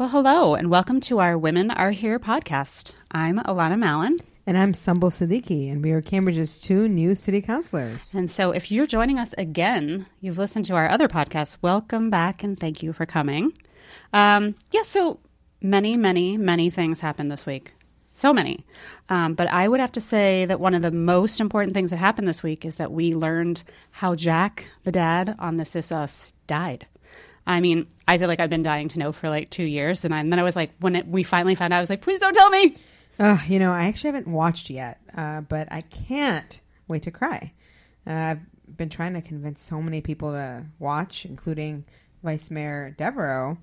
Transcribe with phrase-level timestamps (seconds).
[0.00, 2.92] Well, hello, and welcome to our Women Are Here podcast.
[3.10, 4.16] I'm Alanna Mallon.
[4.46, 8.14] And I'm Sumbul Siddiqui, and we are Cambridge's two new city councilors.
[8.14, 12.42] And so, if you're joining us again, you've listened to our other podcast, welcome back
[12.42, 13.52] and thank you for coming.
[14.14, 15.20] Um, yeah, so
[15.60, 17.74] many, many, many things happened this week.
[18.14, 18.64] So many.
[19.10, 21.98] Um, but I would have to say that one of the most important things that
[21.98, 26.32] happened this week is that we learned how Jack, the dad on This Is Us,
[26.46, 26.86] died.
[27.50, 30.04] I mean, I feel like I've been dying to know for like two years.
[30.04, 31.90] And, I, and then I was like, when it, we finally found out, I was
[31.90, 32.76] like, please don't tell me.
[33.18, 37.52] Uh, you know, I actually haven't watched yet, uh, but I can't wait to cry.
[38.06, 41.84] Uh, I've been trying to convince so many people to watch, including
[42.22, 43.58] Vice Mayor Devereaux.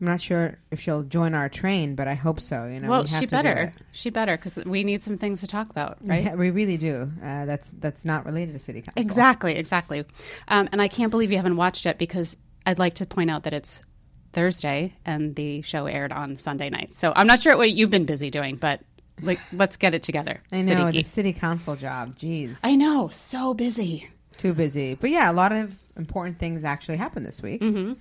[0.00, 2.66] I'm not sure if she'll join our train, but I hope so.
[2.66, 3.72] You know, well, we she better.
[3.92, 6.24] She better because we need some things to talk about, right?
[6.24, 7.08] Yeah, we really do.
[7.22, 9.00] Uh, that's that's not related to city council.
[9.00, 10.04] Exactly, exactly.
[10.48, 13.44] Um, and I can't believe you haven't watched it because I'd like to point out
[13.44, 13.80] that it's
[14.32, 16.94] Thursday and the show aired on Sunday night.
[16.94, 18.80] So I'm not sure what you've been busy doing, but
[19.20, 20.40] like, let's get it together.
[20.50, 20.92] I know Siddiqui.
[20.92, 22.16] the city council job.
[22.16, 24.08] Jeez, I know, so busy.
[24.38, 24.94] too busy.
[24.94, 27.60] But yeah, a lot of important things actually happened this week.
[27.60, 27.92] Mm-hmm.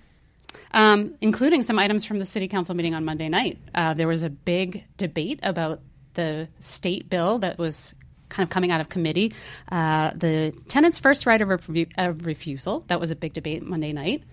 [0.73, 3.59] um, including some items from the city council meeting on Monday night.
[3.75, 5.81] Uh, there was a big debate about
[6.13, 7.93] the state bill that was
[8.29, 9.33] kind of coming out of committee.
[9.71, 11.49] Uh, the tenant's first right of,
[11.97, 12.85] of refusal.
[12.87, 14.23] That was a big debate Monday night.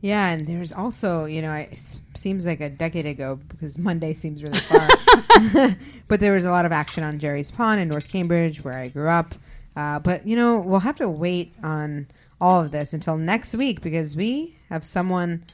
[0.00, 4.42] Yeah, and there's also, you know, it seems like a decade ago because Monday seems
[4.42, 4.88] really far.
[6.08, 8.88] but there was a lot of action on Jerry's Pond in North Cambridge, where I
[8.88, 9.34] grew up.
[9.74, 12.06] Uh, but, you know, we'll have to wait on
[12.40, 15.44] all of this until next week because we have someone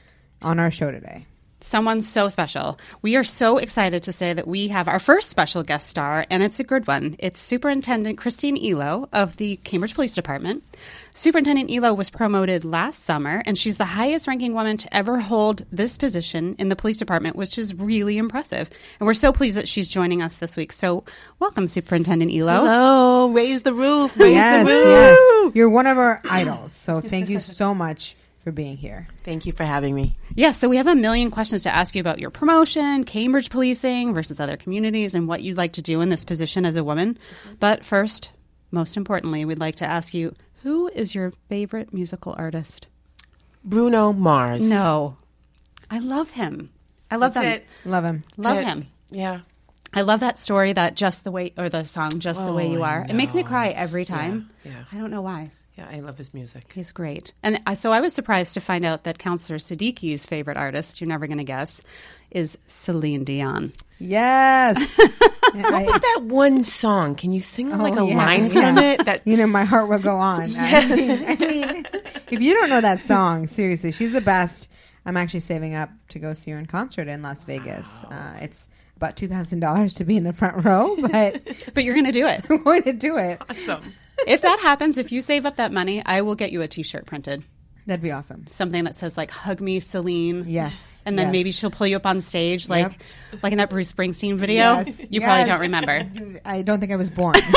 [0.41, 1.25] on our show today.
[1.65, 2.77] Someone so special.
[3.01, 6.43] We are so excited to say that we have our first special guest star, and
[6.43, 7.15] it's a good one.
[7.17, 10.63] It's Superintendent Christine Elow of the Cambridge Police Department.
[11.15, 15.65] Superintendent Elow was promoted last summer, and she's the highest ranking woman to ever hold
[15.71, 18.69] this position in the police department, which is really impressive.
[18.99, 20.71] And we're so pleased that she's joining us this week.
[20.71, 21.03] So,
[21.39, 22.59] welcome, Superintendent Elow.
[22.59, 24.15] Hello, raise the roof.
[24.19, 24.85] Raise yes, the roof.
[24.85, 25.55] yes.
[25.55, 26.73] You're one of our idols.
[26.73, 29.07] So thank you so much for being here.
[29.23, 30.15] Thank you for having me.
[30.35, 34.13] Yeah, so we have a million questions to ask you about your promotion, Cambridge policing
[34.13, 37.17] versus other communities, and what you'd like to do in this position as a woman.
[37.59, 38.29] But first,
[38.69, 42.85] most importantly, we'd like to ask you who is your favorite musical artist?
[43.63, 44.69] Bruno Mars.
[44.69, 45.17] No.
[45.89, 46.69] I love him.
[47.09, 47.55] I love That's them.
[47.55, 47.65] it.
[47.89, 48.23] Love him.
[48.37, 48.69] Love That's it.
[48.69, 48.87] him.
[49.09, 49.39] Yeah.
[49.91, 52.71] I love that story that just the way or the song just the way Oh,
[52.73, 53.05] you I are.
[53.09, 54.51] It makes me cry every time.
[54.63, 54.83] Yeah, yeah.
[54.91, 55.51] I don't know why.
[55.77, 56.71] Yeah, I love his music.
[56.73, 57.33] He's great.
[57.43, 61.07] And I, so I was surprised to find out that Counselor Siddiqui's favorite artist, you're
[61.09, 61.81] never going to guess,
[62.31, 63.73] is Celine Dion.
[63.99, 64.99] Yes.
[65.53, 67.15] Yeah, I- What's that one song?
[67.15, 68.73] Can you sing Oh, like a yeah, line yeah.
[68.75, 69.05] from it?
[69.05, 70.53] That you know, my heart will go on.
[70.57, 71.85] I, mean, I mean,
[72.29, 74.67] if you don't know that song, seriously, she's the best.
[75.05, 78.03] I'm actually saving up to go see her in concert in Las Vegas.
[78.03, 81.41] Uh, it's about two thousand dollars to be in the front row, but
[81.73, 82.43] But you're going to do it.
[82.49, 83.41] I'm going to do it.
[83.49, 83.93] awesome.
[84.27, 87.05] If that happens, if you save up that money, I will get you a T-shirt
[87.05, 87.43] printed,
[87.85, 88.47] That'd be awesome.
[88.47, 91.31] something that says like "Hug me, Celine." Yes, And then yes.
[91.33, 92.91] maybe she'll pull you up on stage, like
[93.31, 93.41] Yep.
[93.43, 94.77] like in that Bruce Springsteen video.
[94.79, 96.39] Yes, You probably don't remember.
[96.45, 97.35] I don't think I was born,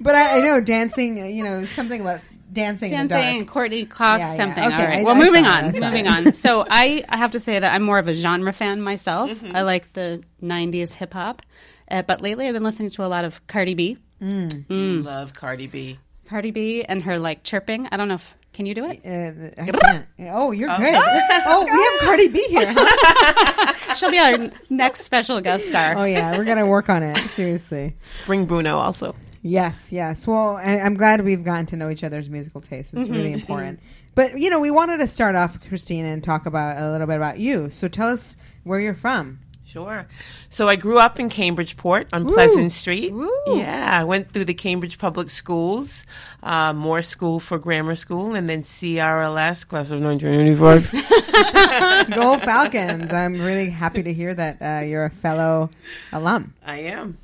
[0.00, 1.18] but I, I know dancing.
[1.34, 2.20] You know something about
[2.52, 2.90] dancing.
[2.90, 3.44] Dancing.
[3.46, 4.34] Courteney Cox, Yeah, yeah.
[4.36, 4.64] something.
[4.64, 4.98] Okay, All right.
[5.00, 5.64] I- well, I moving it, on.
[5.72, 6.08] Moving it.
[6.08, 6.32] on.
[6.38, 9.30] So I, I have to say that I'm more of a genre fan myself.
[9.30, 9.54] Mm-hmm.
[9.56, 11.42] I like the '90s hip hop,
[11.90, 13.98] uh, but lately I've been listening to a lot of Cardi B.
[14.22, 15.04] Mm.
[15.04, 15.98] Love Cardi B.
[16.28, 17.88] Cardi B and her like chirping.
[17.90, 19.00] I don't know if can you do it.
[19.04, 20.06] Uh, I can't.
[20.32, 20.78] Oh, you're good.
[21.50, 22.66] Oh, we have Cardi B here.
[22.76, 23.94] Huh?
[23.94, 25.94] She'll be our next special guest star.
[25.96, 27.16] Oh yeah, we're gonna work on it.
[27.16, 27.96] Seriously.
[28.26, 29.14] Bring Bruno also.
[29.42, 30.26] Yes, yes.
[30.26, 32.92] Well, I, I'm glad we've gotten to know each other's musical tastes.
[32.92, 33.80] It's Mm-hmm, really important.
[34.14, 37.16] But you know, we wanted to start off, Christine, and talk about a little bit
[37.16, 37.70] about you.
[37.70, 39.38] So tell us where you're from.
[39.68, 40.06] Sure.
[40.48, 43.12] So I grew up in Cambridgeport on Pleasant Street.
[43.48, 46.06] Yeah, I went through the Cambridge Public Schools,
[46.42, 52.08] uh, Morse School for Grammar School, and then CRLS, class of 1995.
[52.14, 53.12] Go Falcons!
[53.12, 55.68] I'm really happy to hear that uh, you're a fellow
[56.12, 56.54] alum.
[56.64, 57.18] I am.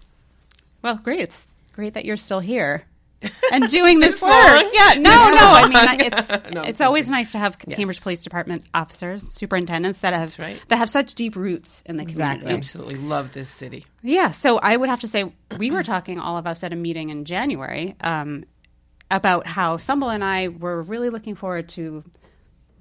[0.82, 1.20] Well, great.
[1.20, 2.84] It's great that you're still here
[3.52, 4.32] and doing this work.
[4.72, 5.38] Yeah, no, no.
[5.40, 10.12] I mean, it's No, it's always nice to have Cambridge Police Department officers, superintendents that
[10.14, 10.60] have right.
[10.68, 12.40] that have such deep roots in the Exactly.
[12.42, 12.58] community.
[12.58, 13.84] Absolutely love this city.
[14.02, 14.30] Yeah.
[14.30, 17.10] So I would have to say we were talking all of us at a meeting
[17.10, 18.44] in January um,
[19.10, 22.02] about how Sumbul and I were really looking forward to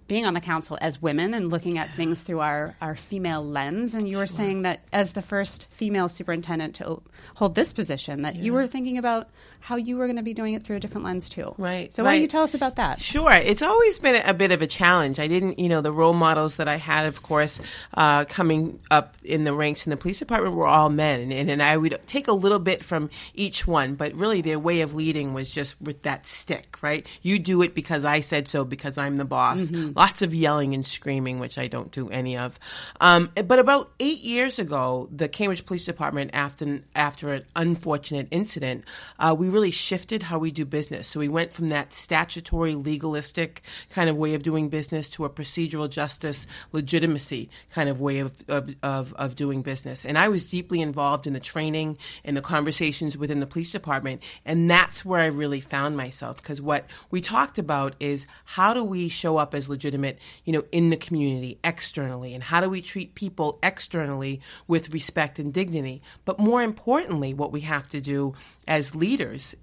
[0.07, 3.93] being on the council as women and looking at things through our, our female lens.
[3.93, 7.01] And you were saying that as the first female superintendent to
[7.35, 9.29] hold this position, that you were thinking about
[9.63, 11.55] how you were going to be doing it through a different lens too.
[11.57, 12.99] Right, So why don't you tell us about that?
[12.99, 13.31] Sure.
[13.31, 15.19] It's always been a bit of a challenge.
[15.19, 17.61] I didn't, you know, the role models that I had, of course,
[17.93, 21.31] uh, coming up in the ranks in the police department were all men.
[21.31, 24.81] And, and I would take a little bit from each one, but really their way
[24.81, 27.07] of leading was just with that stick, right?
[27.21, 29.71] You do it because I said so, because I'm the boss.
[29.95, 32.59] Lots of yelling and screaming, which I don't do any of.
[32.99, 38.85] Um, but about eight years ago, the Cambridge Police Department, after, after an unfortunate incident,
[39.19, 41.07] uh, we really shifted how we do business.
[41.07, 45.29] So we went from that statutory, legalistic kind of way of doing business to a
[45.29, 50.05] procedural justice, legitimacy kind of way of, of, of, of doing business.
[50.05, 54.21] And I was deeply involved in the training and the conversations within the police department.
[54.45, 58.83] And that's where I really found myself because what we talked about is how do
[58.83, 62.81] we show up as legitimate, you know, in the community externally, and how do we
[62.81, 66.01] treat people externally with respect and dignity.
[66.23, 68.33] But more importantly, what we have to do
[68.67, 69.55] as leaders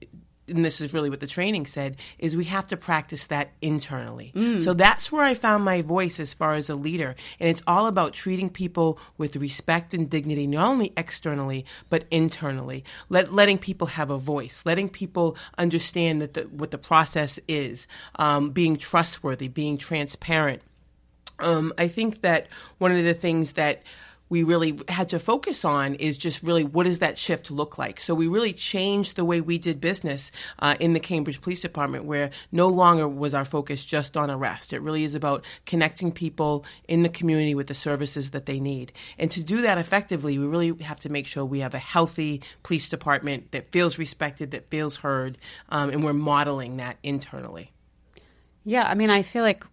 [0.50, 4.32] and this is really what the training said, is we have to practice that internally.
[4.60, 7.14] So that's where I found my voice as far as a leader.
[7.38, 12.84] And it's all about treating people with respect and dignity, not only externally, but internally.
[13.08, 17.86] Let, letting people have a voice, letting people understand that the, what the process is,
[18.16, 20.62] um, being trustworthy, being transparent.
[21.38, 22.48] Um, I think that
[22.78, 23.82] one of the things that
[24.30, 28.00] we really had to focus on is just really what does that shift look like.
[28.00, 30.30] So we really changed the way we did business
[30.60, 34.72] uh, in the Cambridge Police Department, where no longer was our focus just on arrest.
[34.72, 38.92] It really is about connecting people in the community with the services that they need.
[39.18, 42.42] And to do that effectively, we really have to make sure we have a healthy
[42.62, 45.38] police department that feels respected, that feels heard,
[45.70, 47.72] um, and we're modeling that internally.
[48.64, 49.64] Yeah, I mean, I feel like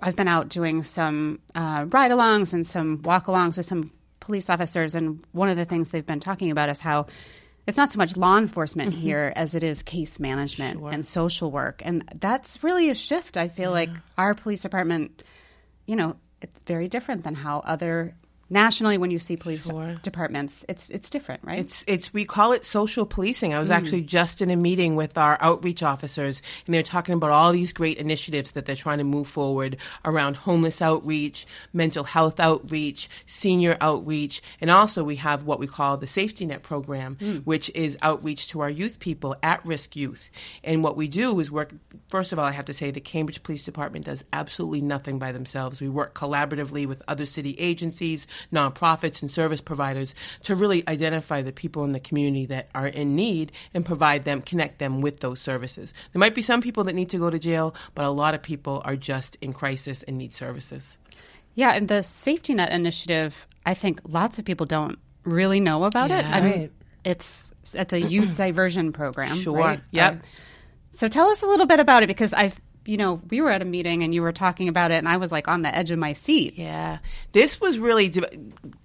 [0.00, 3.90] I've been out doing some uh, ride alongs and some walk alongs with some
[4.20, 7.06] police officers, and one of the things they've been talking about is how
[7.66, 11.82] it's not so much law enforcement here as it is case management and social work.
[11.84, 13.36] And that's really a shift.
[13.36, 15.22] I feel like our police department,
[15.86, 18.14] you know, it's very different than how other
[18.50, 19.96] nationally when you see police Sure.
[20.02, 21.58] departments, it's it's different, right?
[21.58, 23.54] It's it's we call it social policing.
[23.54, 23.74] I was mm.
[23.74, 27.72] actually just in a meeting with our outreach officers, and they're talking about all these
[27.72, 33.76] great initiatives that they're trying to move forward around homeless outreach, mental health outreach, senior
[33.80, 37.42] outreach, and also we have what we call the safety net program, mm.
[37.44, 40.30] which is outreach to our youth people, at risk youth.
[40.64, 41.72] And what we do is work.
[42.08, 45.32] First of all, I have to say the Cambridge Police Department does absolutely nothing by
[45.32, 45.80] themselves.
[45.80, 51.52] We work collaboratively with other city agencies, nonprofits, and service providers to really identify the
[51.52, 55.40] people in the community that are in need and provide them, connect them with those
[55.40, 55.92] services.
[56.12, 58.42] There might be some people that need to go to jail, but a lot of
[58.42, 60.98] people are just in crisis and need services.
[61.54, 66.10] Yeah, and the safety net initiative, I think lots of people don't really know about
[66.10, 66.24] it.
[66.24, 66.70] I mean,
[67.04, 69.36] it's it's a youth diversion program.
[69.36, 69.56] Sure.
[69.56, 69.80] right?
[69.90, 70.12] Yep.
[70.12, 70.20] Um,
[70.90, 73.60] so tell us a little bit about it because I've you know we were at
[73.60, 75.90] a meeting and you were talking about it and I was like on the edge
[75.90, 76.54] of my seat.
[76.56, 76.98] Yeah,
[77.32, 78.12] this was really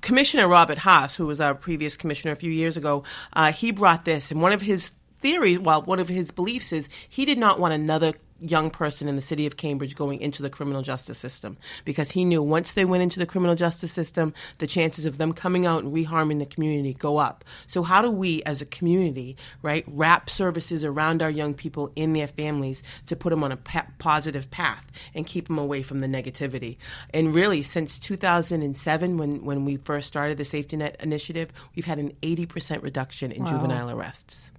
[0.01, 3.03] Commissioner Robert Haas, who was our previous commissioner a few years ago.
[3.31, 6.89] Uh, he brought this, and one of his theory, well, one of his beliefs is
[7.07, 10.49] he did not want another young person in the city of Cambridge going into the
[10.49, 14.67] criminal justice system because he knew once they went into the criminal justice system, the
[14.67, 17.43] chances of them coming out and reharming the community go up.
[17.67, 22.13] So how do we as a community, right, wrap services around our young people in
[22.13, 24.85] their families to put them on a pa- positive path
[25.15, 26.77] and keep them away from the negativity?
[27.13, 31.99] And really, since 2007, when, when we first started the Safety Net Initiative, we've had
[31.99, 33.51] an 80% reduction in Wow.
[33.51, 34.51] juvenile arrests.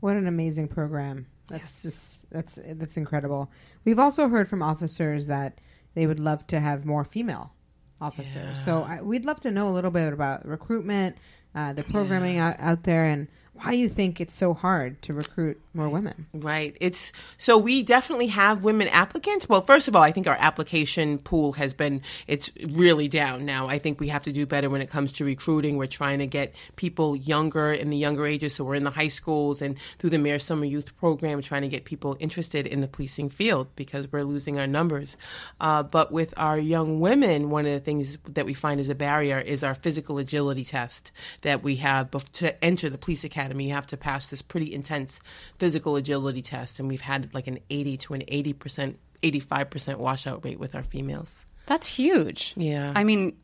[0.00, 1.26] What an amazing program.
[1.48, 3.50] That's just, that's that's incredible.
[3.84, 5.60] We've also heard from officers that
[5.94, 7.52] they would love to have more female
[8.00, 8.62] officers.
[8.64, 11.16] So I, we'd love to know a little bit about recruitment,
[11.54, 15.60] uh, the programming out, out there, and why you think it's so hard to recruit
[15.74, 16.26] more women.
[16.32, 16.76] Right.
[16.80, 19.48] It's so we definitely have women applicants.
[19.48, 23.66] Well, first of all, I think our application pool has been it's really down now.
[23.66, 25.76] I think we have to do better when it comes to recruiting.
[25.76, 29.08] We're trying to get people younger in the younger ages, so we're in the high
[29.08, 32.88] schools and through the Mayor Summer Youth Program, trying to get people interested in the
[32.88, 35.16] policing field because we're losing our numbers.
[35.60, 38.94] Uh, but with our young women, one of the things that we find is a
[38.94, 41.10] barrier is our physical agility test
[41.42, 43.68] that we have to enter the police academy.
[43.68, 45.20] You have to pass this pretty intense
[45.64, 49.98] physical agility test, and we've had like an 80 to an 80 percent, 85 percent
[49.98, 51.46] washout rate with our females.
[51.64, 52.52] That's huge.
[52.54, 52.92] Yeah.
[52.94, 53.34] I mean,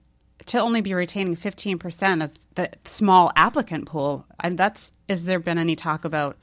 [0.45, 5.57] to only be retaining 15% of the small applicant pool, and that's, has there been
[5.57, 6.37] any talk about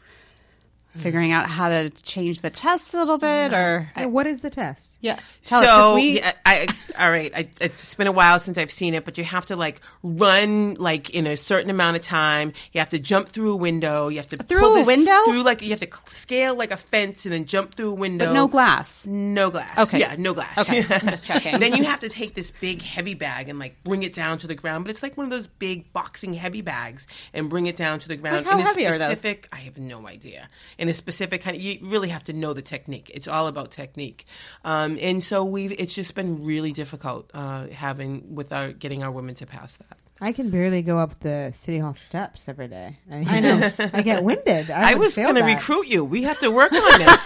[0.98, 1.04] Mm-hmm.
[1.04, 4.50] figuring out how to change the tests a little bit, or And what is the
[4.50, 4.98] test?
[5.02, 7.32] yeah, tell so us 'cause we, yeah, I, I- all right.
[7.36, 10.74] I, it's been a while since I've seen it, but you have to like run
[10.76, 12.54] like in a certain amount of time.
[12.74, 14.08] You have to jump through a window.
[14.08, 15.24] You have to Through pull a window?
[15.26, 18.26] Through like you have to scale like a fence and then jump through a window.
[18.26, 19.06] but no glass.
[19.06, 19.78] No glass.
[19.78, 20.00] Okay.
[20.00, 20.58] Yeah, no glass.
[20.58, 21.60] Okay, I'm just checking.
[21.60, 24.48] then you have to take this big heavy bag and like bring it down to
[24.48, 24.84] the ground.
[24.86, 28.08] But it's like one of those big boxing heavy bags and bring it down to
[28.08, 28.38] the ground.
[28.38, 29.12] Like how in a heavy are those?
[29.12, 30.50] specific, I have no idea.
[30.88, 33.12] In a specific kind of, you really have to know the technique.
[33.14, 34.26] It's all about technique.
[34.64, 39.12] Um, and so we've, it's just been really difficult uh, having with our getting our
[39.12, 39.98] women to pass that.
[40.22, 43.00] I can barely go up the city hall steps every day.
[43.12, 43.70] I, know.
[43.94, 44.72] I get winded.
[44.72, 46.06] I, I, was going to recruit you.
[46.06, 47.08] We have to work on this.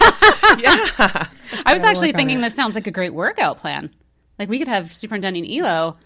[0.58, 0.88] yeah.
[0.98, 3.94] I was Gotta actually thinking this sounds like a great workout plan.
[4.40, 5.96] Like we could have Superintendent Elow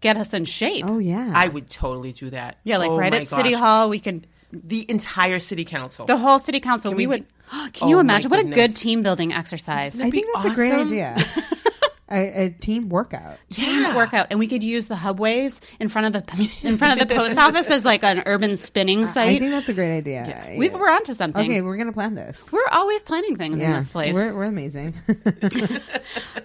[0.00, 0.86] get us in shape.
[0.88, 1.32] Oh yeah.
[1.34, 2.60] I would totally do that.
[2.64, 3.52] yeah, like Oh right my at City.
[3.52, 6.06] Hall, we can The entire city council.
[6.06, 6.92] the whole city council.
[6.92, 7.26] we, we would.
[7.74, 9.98] Can you Oh, my imagine what a good team building exercise?
[10.00, 11.16] I think that's a great idea.
[12.10, 13.36] a, a team workout.
[13.50, 13.96] team Yeah.
[13.96, 17.14] workout, and we could use the hubways in front of the in front of the
[17.14, 19.36] post office as like an urban spinning site.
[19.36, 20.54] I think that's a great idea.
[20.56, 21.50] we we're onto something.
[21.50, 22.50] okay, we're gonna plan this.
[22.50, 24.14] We're always planning things in this place.
[24.14, 24.94] we're, we're amazing.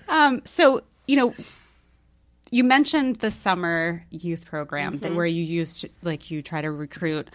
[0.07, 1.33] Um, so you know,
[2.51, 7.29] you mentioned the summer youth program that where you used like you try to recruit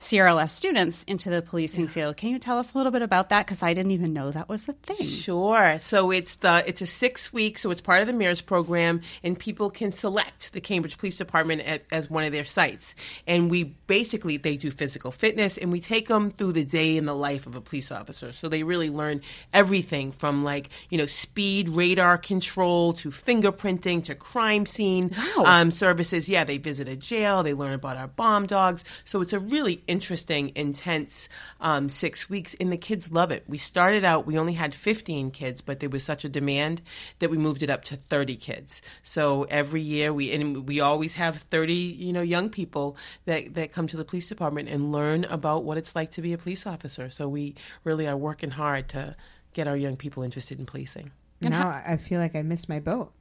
[0.00, 2.16] CRLS students into the policing field.
[2.16, 3.46] Can you tell us a little bit about that?
[3.46, 5.04] Because I didn't even know that was a thing.
[5.08, 5.80] Sure.
[5.82, 7.58] So it's the it's a six week.
[7.58, 11.62] So it's part of the Mayor's program, and people can select the Cambridge Police Department
[11.62, 12.94] at, as one of their sites.
[13.26, 17.04] And we basically they do physical fitness, and we take them through the day in
[17.04, 18.30] the life of a police officer.
[18.32, 24.14] So they really learn everything from like you know speed, radar control to fingerprinting to
[24.14, 25.44] crime scene Wow.
[25.44, 26.28] um, services.
[26.28, 27.42] Yeah, they visit a jail.
[27.42, 28.84] They learn about our bomb dogs.
[29.04, 31.28] So it's a really interesting, intense
[31.60, 33.44] um, six weeks, and the kids love it.
[33.48, 36.82] We started out, we only had 15 kids, but there was such a demand
[37.18, 38.82] that we moved it up to 30 kids.
[39.02, 43.72] So every year we and we always have 30, you know, young people that that
[43.72, 46.66] come to the police department and learn about what it's like to be a police
[46.66, 47.10] officer.
[47.10, 47.54] So we
[47.84, 49.16] really are working hard to
[49.54, 51.10] get our young people interested in policing.
[51.40, 53.12] now I I feel like I missed my boat.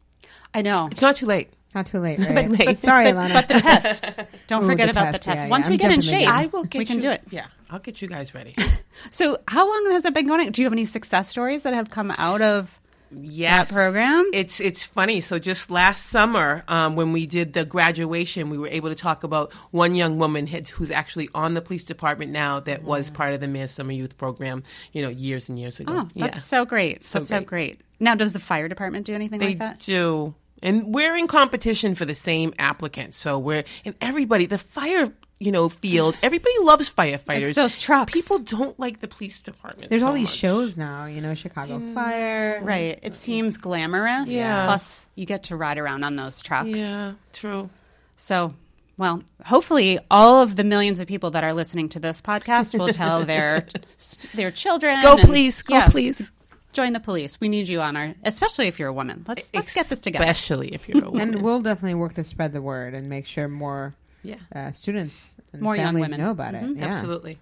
[0.53, 0.89] I know.
[0.91, 1.49] It's not too late.
[1.75, 2.49] Not too late, right?
[2.49, 3.33] But- Sorry, but, Alanna.
[3.33, 4.09] but the test.
[4.47, 5.41] Don't Ooh, forget the about test, the test.
[5.43, 5.69] yeah, Once yeah.
[5.69, 6.29] we I'm get in shape.
[6.29, 7.21] I will get we can do it.
[7.29, 8.53] Yeah, I'll get you guys ready.
[9.11, 10.49] So, how long has it been going?
[10.51, 12.79] Do you have any success stories that have come out of?
[13.11, 13.67] yes.
[13.69, 14.29] that program?
[14.33, 15.21] It's it's funny.
[15.21, 19.23] So just last summer, um, when we did the graduation, we were able to talk
[19.23, 23.39] about one young woman who's actually on the police department now that was part of
[23.39, 24.63] the Mayor's Summer Youth Program.
[24.93, 25.93] You know, years and years ago.
[25.95, 26.41] Oh, that's yeah.
[26.41, 27.05] so great.
[27.05, 27.47] So that's so great.
[27.47, 27.81] great.
[27.99, 29.79] Now, does the fire department do anything They like that?
[29.79, 30.33] do.
[30.61, 33.17] And we're in competition for the same applicants.
[33.17, 36.17] So we're and everybody the fire you know field.
[36.23, 37.41] Everybody loves firefighters.
[37.49, 38.13] It's those trucks.
[38.13, 39.89] People don't like the police department.
[39.89, 40.35] There's so all these much.
[40.35, 42.59] shows now, you know, Chicago Fire.
[42.63, 42.99] Right.
[43.03, 44.29] It seems glamorous.
[44.29, 44.65] Yeah.
[44.65, 46.69] Plus, you get to ride around on those trucks.
[46.69, 47.69] Yeah, true.
[48.15, 48.55] So,
[48.97, 52.87] well, hopefully, all of the millions of people that are listening to this podcast will
[52.89, 53.67] tell their
[54.33, 55.01] their children.
[55.03, 56.31] Go and- please, go yeah, please.
[56.77, 57.39] Join the police.
[57.41, 59.25] We need you on our, especially if you're a woman.
[59.27, 60.23] Let's let's get this together.
[60.23, 61.33] Especially if you're a woman.
[61.35, 63.93] And we'll definitely work to spread the word and make sure more
[64.23, 66.19] yeah, uh, students and More young women.
[66.19, 66.63] know about it.
[66.63, 66.77] Mhm.
[66.79, 66.85] Yeah.
[66.85, 67.37] absolutely.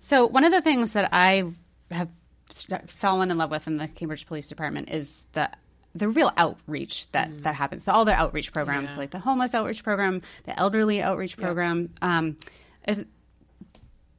[0.00, 1.44] So, one of the things that I
[1.90, 2.08] have
[2.50, 5.50] st- fallen in love with in the Cambridge Police Department is the
[5.94, 7.84] the real outreach that that happens.
[7.84, 8.98] The, all the outreach programs, Yeah.
[8.98, 11.90] like the homeless outreach program, the elderly outreach program.
[12.02, 12.36] Um,
[12.86, 13.04] if,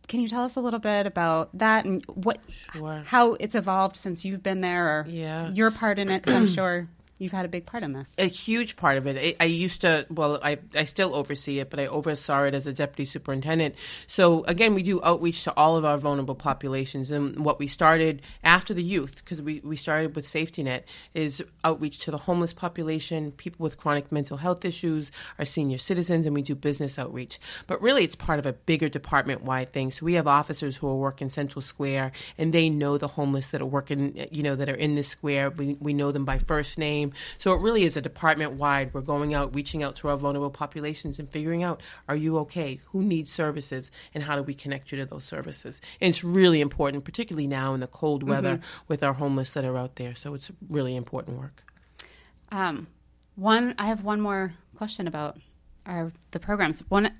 [0.09, 3.03] can you tell us a little bit about that and what, Sure.
[3.05, 5.51] how it's evolved since you've been there, or Yeah.
[5.51, 6.23] your part in it?
[6.23, 6.89] 'Cause I'm sure
[7.19, 8.13] you've had a big part in this.
[8.17, 9.37] a huge part of it.
[9.39, 12.65] I, I used to, well, I, I still oversee it, but I oversaw it as
[12.65, 13.75] a deputy superintendent.
[14.07, 17.11] So again, we do outreach to all of our vulnerable populations.
[17.11, 21.43] And what we started after the youth, because we, we started with Safety Net, is
[21.63, 26.33] outreach to the homeless population, people with chronic mental health issues, our senior citizens, and
[26.33, 27.39] we do business outreach.
[27.67, 29.91] But really, it's part of a bigger department wide thing.
[29.91, 33.61] So we have officers who are working Central Square, and they know the homeless that
[33.61, 35.49] are working, you know, that are in this square.
[35.49, 37.08] We, we know them by first name.
[37.37, 38.93] So it really is a department wide.
[38.93, 42.79] We're going out, reaching out to our vulnerable populations and figuring out, are you okay?
[42.87, 43.91] Who needs services?
[44.13, 45.81] And how do we connect you to those services?
[46.01, 49.77] And it's really important, particularly now in the cold weather with our homeless that are
[49.77, 50.15] out there.
[50.15, 51.63] So it's really important work.
[52.51, 52.87] Um,
[53.35, 55.37] one, I have one more question about
[55.85, 56.81] our the programs.
[56.89, 57.11] One,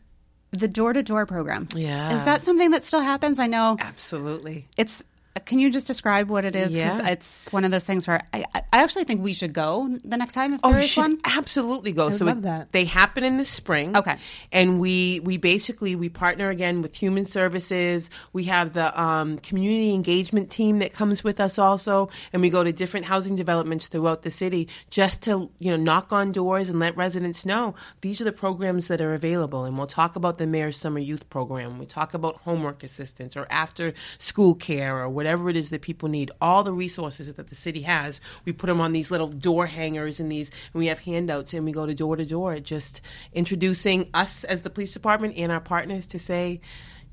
[0.52, 1.68] the door to door program.
[1.76, 2.14] Yeah.
[2.14, 3.40] is that something that still happens?
[3.40, 4.68] I know Absolutely.
[4.78, 5.04] it's
[5.40, 6.74] can you just describe what it is?
[6.74, 7.10] Because Yeah.
[7.10, 10.34] it's one of those things where I, I actually think we should go the next
[10.34, 11.18] time if Oh, there is should one.
[11.26, 12.08] absolutely go.
[12.08, 12.72] I so love it- that.
[12.72, 13.96] they happen in the spring.
[13.98, 14.16] Okay.
[14.52, 18.10] and we we basically we partner again with Human Services.
[18.34, 22.64] We have the um, community engagement team that comes with us also, and we go
[22.64, 26.80] to different housing developments throughout the city just to you know knock on doors and
[26.80, 29.64] let residents know these are the programs that are available.
[29.66, 31.80] And we'll talk about the mayor's summer youth program.
[31.80, 36.10] We talk about homework assistance or after school care or whatever it is that people
[36.10, 36.32] need.
[36.42, 40.20] All the resources that the city has, we put them on these little door hangers
[40.20, 43.02] and these, and we have handouts and we go to door to door, just
[43.34, 46.62] introducing us as the police department and our partners to say,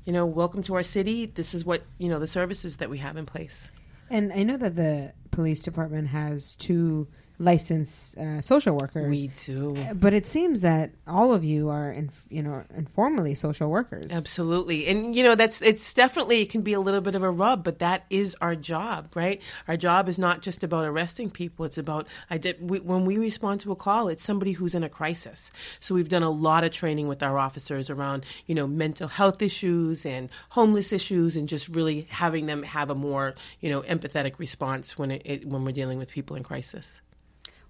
[0.05, 1.25] you know, welcome to our city.
[1.25, 3.69] This is what you know the services that we have in place.
[4.09, 7.07] And I know that the police department has two
[7.39, 9.09] licensed uh, social workers.
[9.09, 9.75] We do.
[9.93, 14.07] but it seems that all of you are, in, you know, informally social workers.
[14.11, 14.87] Absolutely.
[14.87, 17.63] And you know, that's it's definitely it can be a little bit of a rub,
[17.63, 19.41] but that is our job, right?
[19.67, 23.17] Our job is not just about arresting people, it's about I did we, when we
[23.17, 25.51] respond to a call, it's somebody who's in a crisis.
[25.79, 29.41] So we've done a lot of training with our officers around, you know, mental health
[29.41, 34.39] issues and homeless issues and just really having them have a more, you know, empathetic
[34.39, 37.01] response when it, it when we're dealing with people in crisis.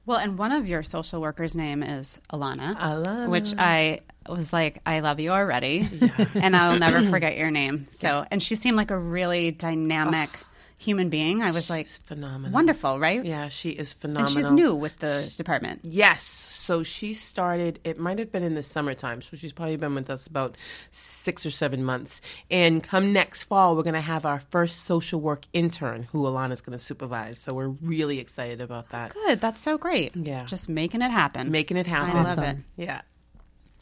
[0.07, 3.27] Well, and one of your social workers' name is Alana, Alana.
[3.27, 5.87] which I was like, I love you already,
[6.33, 7.87] and I'll never forget your name.
[7.91, 10.29] So, and she seemed like a really dynamic
[10.77, 11.43] human being.
[11.43, 12.51] I was like, phenomenal.
[12.51, 13.23] wonderful, right?
[13.25, 14.27] Yeah, she is phenomenal.
[14.27, 15.81] And she's new with the department.
[15.83, 16.46] Yes.
[16.67, 19.21] So she started, it might have been in the summertime.
[19.21, 20.57] So she's probably been with us about
[20.91, 22.19] six or seven months.
[22.51, 26.59] And come next fall, we're going to have our first social work intern who Alana's
[26.59, 27.39] going to supervise.
[27.39, 29.13] So we're really excited about that.
[29.13, 30.13] Good, that's so great.
[30.13, 30.43] Yeah.
[30.43, 31.51] just making it happen.
[31.51, 32.17] Making it happen.
[32.17, 32.57] I love it.
[32.75, 32.99] Yeah.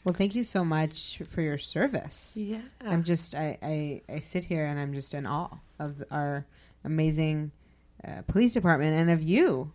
[0.04, 2.36] Well, thank you so much for your service.
[2.40, 2.60] Yeah.
[2.82, 6.46] I'm just, I, I, I sit here and I'm just in awe of our
[6.84, 7.50] amazing
[8.06, 9.72] uh, police department and of you.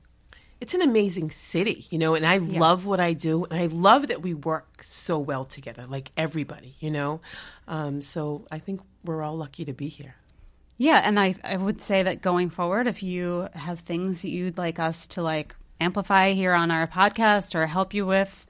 [0.62, 3.46] It's an amazing city, you know, and I love what I do.
[3.46, 7.20] And I love that we work so well together, like everybody, you know.
[7.68, 10.16] Um, so I think we're all lucky to be here.
[10.78, 14.80] Yeah, and I I would say that going forward, if you have things you'd like
[14.80, 18.46] us to like amplify here on our podcast or help you with,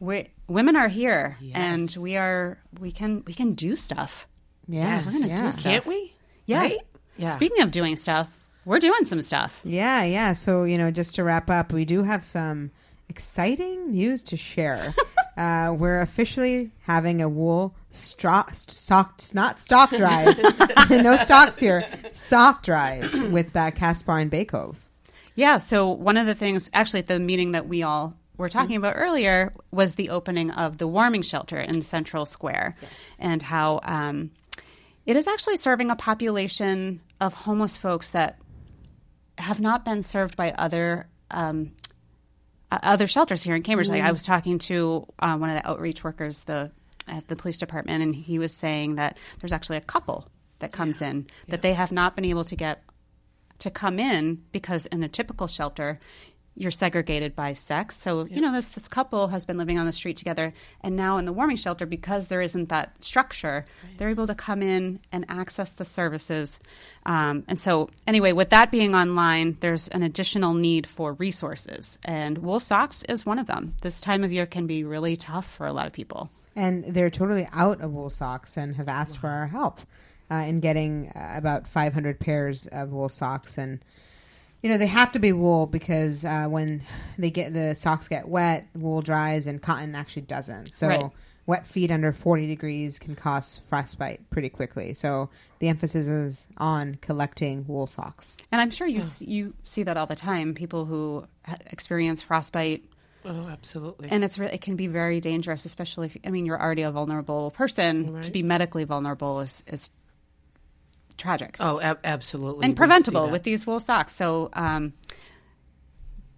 [0.00, 4.26] we women are here, and we are we can we can do stuff.
[4.68, 5.06] Yeah, Yes.
[5.06, 5.62] we're gonna do stuff.
[5.62, 6.12] Can't we?
[6.46, 6.60] Yeah.
[6.60, 6.78] Right?
[7.16, 7.30] Yeah.
[7.30, 8.28] Speaking of doing stuff,
[8.64, 9.60] we're doing some stuff.
[9.64, 10.32] Yeah, yeah.
[10.32, 12.70] So, you know, just to wrap up, we do have some
[13.08, 14.94] exciting news to share.
[15.36, 18.54] uh, we're officially having a wool stock,
[19.34, 20.38] not stock drive.
[20.90, 21.84] no stocks here.
[22.12, 24.88] Sock drive with uh, CASPAR and Bay Cove.
[25.34, 25.58] Yeah.
[25.58, 28.94] So one of the things, actually, at the meeting that we all were talking about
[28.96, 32.76] earlier, was the opening of the warming shelter in Central Square,
[33.18, 34.30] and how um,
[35.06, 38.38] it is actually serving a population of homeless folks that
[39.42, 41.08] have not been served by other.
[41.30, 41.72] Um,
[42.70, 43.90] other shelters here in Cambridge.
[43.90, 46.72] Like I was talking to uh, one of the outreach workers, the
[47.06, 50.26] at the police department, and he was saying that there's actually a couple
[50.60, 52.82] that comes in that they have not been able to get
[53.58, 56.00] to come in because in a typical shelter
[56.54, 57.96] you're segregated by sex.
[57.96, 61.16] So you know this this couple has been living on the street together and now
[61.18, 63.64] in the warming shelter because there isn't that structure
[63.96, 66.60] they're able to come in and access the services.
[67.06, 72.38] Um, and so anyway with that being online there's an additional need for resources and
[72.38, 73.74] wool socks is one of them.
[73.82, 76.30] This time of year can be really tough for a lot of people.
[76.54, 79.80] And they're totally out of wool socks and have asked for our help
[80.30, 83.56] uh, in getting uh, about 500 pairs of wool socks.
[83.56, 83.82] And,
[84.62, 86.82] you know, they have to be wool because uh, when
[87.18, 90.72] they get the socks get wet, wool dries and cotton actually doesn't.
[90.72, 91.10] So, Right.
[91.46, 94.94] wet feet under 40 degrees can cause frostbite pretty quickly.
[94.94, 98.36] So, the emphasis is on collecting wool socks.
[98.50, 101.24] and i'm sure you see, you see that all the time people who
[101.70, 102.84] experience frostbite
[103.24, 104.08] Oh, absolutely.
[104.10, 106.90] and it's really, it can be very dangerous, especially if I mean you're already a
[106.90, 108.10] vulnerable person.
[108.12, 108.22] Right.
[108.24, 109.90] To be medically vulnerable is is
[111.16, 112.66] tragic oh, ab- absolutely.
[112.66, 114.14] and preventable with these wool socks.
[114.14, 114.92] So, um,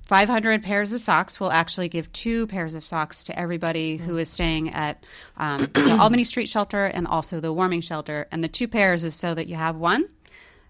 [0.06, 4.28] 500 pairs of socks will actually give two pairs of socks to everybody who is
[4.28, 5.02] staying at
[5.36, 8.26] um, the Albany Street Shelter and also the warming shelter.
[8.30, 10.06] And the two pairs is so that you have one.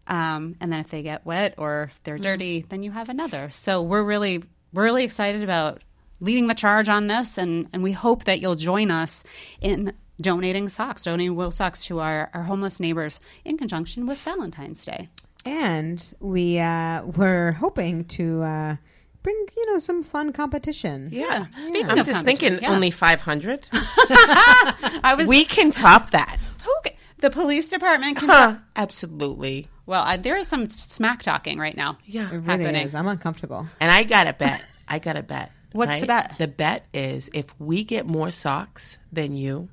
[0.07, 3.51] Um, and then if they get wet or if they're dirty, then you have another.
[3.51, 5.83] So we're really we're really excited about
[6.21, 9.25] leading the charge on this, and and we hope that you'll join us
[9.61, 14.85] in donating socks, donating wool socks to our, our homeless neighbors in conjunction with Valentine's
[14.85, 15.09] Day.
[15.45, 18.77] And we uh, were hoping to uh,
[19.23, 21.11] bring, you know, some fun competition.
[21.13, 21.47] Yeah.
[21.61, 22.71] Speaking I'm of just thinking yeah.
[22.71, 23.69] only 500.
[23.73, 26.39] I was we can top that.
[26.63, 29.69] who ca- the police department can Huh, absolutely.
[29.87, 31.99] Well, I, there is some smack talking right now.
[32.07, 32.29] Yeah.
[32.29, 32.87] It really happening.
[32.87, 32.95] is.
[32.95, 33.67] I'm uncomfortable.
[33.81, 34.65] And I got a bet.
[34.89, 35.51] I got a bet.
[35.73, 36.37] What's the bet?
[36.39, 39.69] The bet is if we get more socks than you,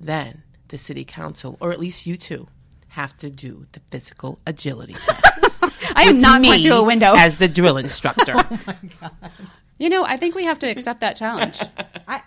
[0.00, 2.48] then the city council, or at least you two,
[2.88, 5.92] have to do the physical agility test.
[5.96, 7.14] I am not going through a window.
[7.16, 8.34] as the drill instructor.
[9.02, 9.10] Oh
[9.78, 11.58] you know, I think we have to accept that challenge
[12.08, 12.22] I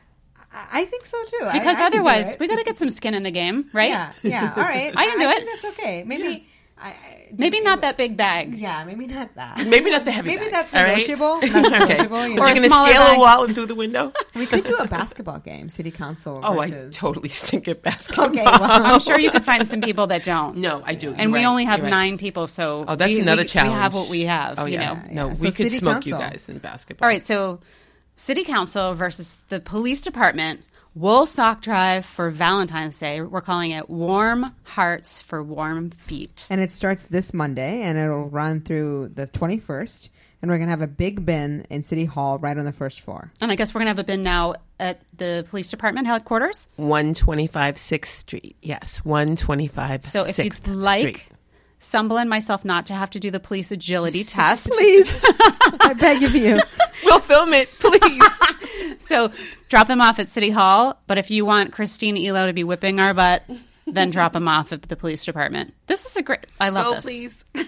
[0.52, 1.50] I I think so too.
[1.52, 3.90] Because I can do otherwise, we got to get some skin in the game, right?
[3.90, 4.54] Yeah, yeah.
[4.56, 4.92] All right.
[4.96, 5.46] I can do it.
[5.46, 6.04] think that's okay.
[6.04, 6.48] Maybe.
[6.78, 8.56] I, I, Maybe not that big bag.
[8.56, 9.66] Yeah, maybe not that.
[9.68, 10.98] Maybe not the heavy Maybe bag, that's all right?
[10.98, 11.40] negotiable.
[11.42, 11.80] That's okay.
[12.04, 12.42] negotiable, you But know.
[12.44, 13.18] Or you're a going to smaller scale bag.
[13.18, 14.12] a wall and through the window?
[14.36, 16.42] We could do a basketball game, city council.
[16.44, 18.26] Oh, I totally stink at basketball.
[18.28, 20.58] Okay, well, I'm sure you could find some people that don't.
[20.58, 21.10] No, I do.
[21.12, 21.46] And You're we right.
[21.46, 21.90] only have You're right.
[21.92, 23.74] nine people, so Oh, that's we, another we, challenge.
[23.76, 24.60] We have what we have.
[24.60, 24.94] Oh, you yeah.
[24.94, 25.02] know.
[25.12, 27.06] No, Yeah, we so could city smoke you guys in basketball.
[27.06, 27.62] All right, so
[28.16, 30.62] city council versus the police department.
[30.96, 33.20] Wool sock drive for Valentine's Day.
[33.22, 36.46] We're calling it Warm Hearts for Warm Feet.
[36.52, 40.10] And it starts this Monday, and it'll run through the 21st.
[40.42, 43.32] And we're gonna have a big bin in City Hall right on the first floor.
[43.42, 46.68] And I guess we're going to have a bin now at the police department headquarters.
[46.76, 48.56] 125 6th Street.
[48.62, 51.26] Yes, 125 So if you'd like Street.
[51.80, 55.08] Sumbul and myself not to have to do the police agility test, Please,
[55.80, 56.60] I beg of you.
[57.04, 58.24] We'll film it, please.
[59.14, 59.32] so
[59.70, 61.00] drop them off at City Hall.
[61.08, 63.44] But if you want Christine Elow to be whipping our butt,
[63.86, 65.74] then drop them off at the police department.
[65.88, 66.48] This is a great.
[66.60, 67.04] I love oh, this.
[67.04, 67.46] please.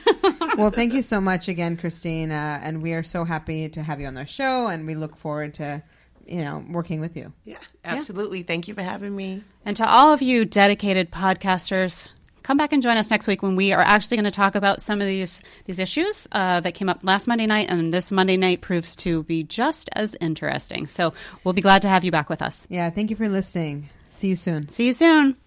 [0.57, 3.99] Well, thank you so much again, Christine, uh, and we are so happy to have
[3.99, 5.83] you on our show, and we look forward to,
[6.25, 7.33] you know, working with you.
[7.43, 8.43] Yeah, absolutely.
[8.43, 9.43] Thank you for having me.
[9.65, 12.09] And to all of you dedicated podcasters,
[12.45, 14.81] come back and join us next week when we are actually going to talk about
[14.81, 18.37] some of these these issues uh, that came up last Monday night, and this Monday
[18.37, 20.85] night proves to be just as interesting.
[20.85, 22.67] So we'll be glad to have you back with us.
[22.69, 23.89] Yeah, thank you for listening.
[24.09, 24.69] See you soon.
[24.69, 25.44] See you soon.